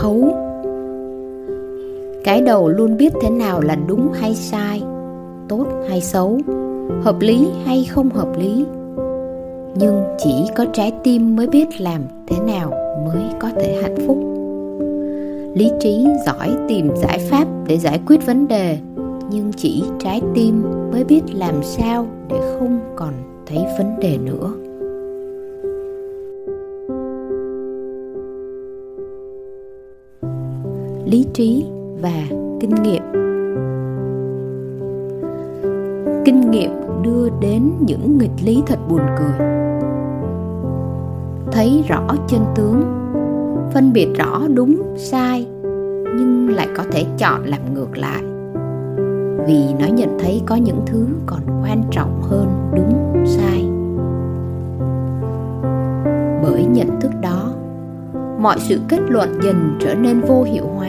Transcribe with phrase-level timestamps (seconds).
[0.00, 0.34] thấu.
[2.24, 4.82] Cái đầu luôn biết thế nào là đúng hay sai,
[5.48, 6.38] tốt hay xấu,
[7.02, 8.64] hợp lý hay không hợp lý.
[9.74, 12.70] Nhưng chỉ có trái tim mới biết làm thế nào
[13.06, 14.18] mới có thể hạnh phúc.
[15.54, 18.78] Lý trí giỏi tìm giải pháp để giải quyết vấn đề,
[19.30, 20.62] nhưng chỉ trái tim
[20.92, 23.14] mới biết làm sao để không còn
[23.46, 24.67] thấy vấn đề nữa.
[31.10, 31.66] Lý trí
[32.00, 32.24] và
[32.60, 33.02] kinh nghiệm.
[36.24, 36.70] Kinh nghiệm
[37.02, 39.48] đưa đến những nghịch lý thật buồn cười.
[41.52, 42.82] Thấy rõ chân tướng,
[43.74, 45.46] phân biệt rõ đúng, sai,
[46.16, 48.22] nhưng lại có thể chọn làm ngược lại.
[49.46, 53.64] Vì nó nhận thấy có những thứ còn quan trọng hơn đúng, sai.
[56.42, 57.52] Bởi nhận thức đó
[58.38, 60.88] mọi sự kết luận dần trở nên vô hiệu hóa.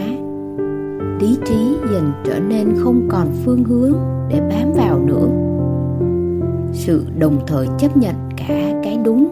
[1.20, 3.94] Lý trí dần trở nên không còn phương hướng
[4.30, 5.28] để bám vào nữa.
[6.74, 9.30] Sự đồng thời chấp nhận cả cái đúng,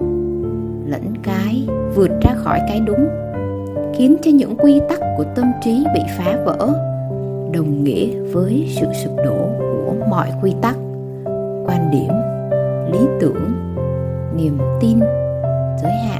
[0.86, 3.08] lẫn cái vượt ra khỏi cái đúng,
[3.96, 6.58] khiến cho những quy tắc của tâm trí bị phá vỡ,
[7.54, 9.50] đồng nghĩa với sự sụp đổ
[9.86, 10.76] của mọi quy tắc.
[11.66, 12.12] Quan điểm,
[12.92, 13.52] lý tưởng,
[14.36, 15.00] niềm tin,
[15.84, 16.17] giới hạn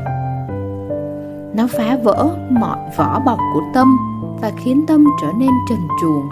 [1.58, 3.98] nó phá vỡ mọi vỏ bọc của tâm
[4.42, 6.30] và khiến tâm trở nên trần truồng.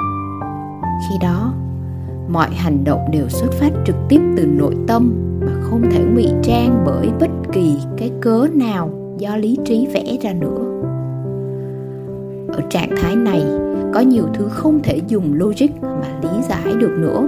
[1.10, 1.54] Khi đó,
[2.28, 6.28] mọi hành động đều xuất phát trực tiếp từ nội tâm mà không thể ngụy
[6.44, 10.82] trang bởi bất kỳ cái cớ nào do lý trí vẽ ra nữa.
[12.54, 13.44] Ở trạng thái này,
[13.94, 17.28] có nhiều thứ không thể dùng logic mà lý giải được nữa.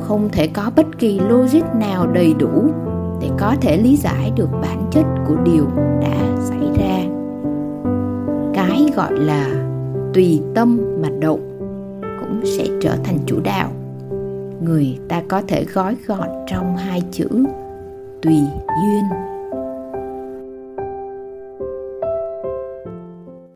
[0.00, 2.70] Không thể có bất kỳ logic nào đầy đủ
[3.20, 5.64] để có thể lý giải được bản chất của điều
[6.00, 6.87] đã xảy ra
[8.98, 9.48] gọi là
[10.14, 11.40] tùy tâm mà động,
[12.20, 13.72] cũng sẽ trở thành chủ đạo.
[14.62, 17.28] Người ta có thể gói gọn trong hai chữ
[18.22, 18.36] tùy
[18.82, 19.27] duyên.